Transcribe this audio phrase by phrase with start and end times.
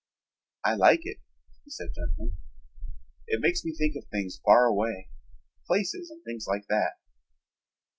[0.65, 1.17] "I like it,"
[1.63, 2.33] he said gently.
[3.27, 5.09] "It makes me think of things far away,
[5.67, 6.93] places and things like that."